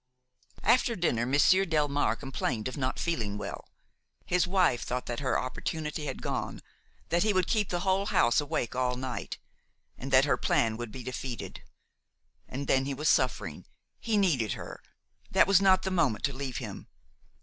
After 0.63 0.95
dinner 0.95 1.27
Monsieur 1.27 1.63
Delmare 1.63 2.15
complained 2.15 2.67
of 2.67 2.75
not 2.75 2.97
feeling 2.97 3.37
well. 3.37 3.69
His 4.25 4.47
wife 4.47 4.81
thought 4.81 5.05
that 5.05 5.19
her 5.19 5.37
opportunity 5.39 6.05
had 6.07 6.23
gone, 6.23 6.63
that 7.09 7.21
he 7.21 7.33
would 7.33 7.45
keep 7.45 7.69
the 7.69 7.81
whole 7.81 8.07
house 8.07 8.41
awake 8.41 8.73
all 8.75 8.95
night, 8.95 9.37
and 9.99 10.09
that 10.11 10.25
her 10.25 10.37
plan 10.37 10.75
would 10.75 10.91
be 10.91 11.03
defeated; 11.03 11.61
and 12.49 12.65
then 12.65 12.85
he 12.85 12.95
was 12.95 13.09
suffering, 13.09 13.67
he 13.99 14.17
needed 14.17 14.53
her; 14.53 14.81
that 15.29 15.45
was 15.45 15.61
not 15.61 15.83
the 15.83 15.91
moment 15.91 16.23
to 16.23 16.33
leave 16.33 16.57
him. 16.57 16.87